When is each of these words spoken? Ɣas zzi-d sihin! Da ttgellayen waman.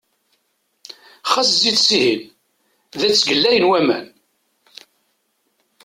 Ɣas 1.31 1.47
zzi-d 1.53 1.77
sihin! 1.87 2.21
Da 2.99 3.07
ttgellayen 3.11 3.69
waman. 3.69 4.07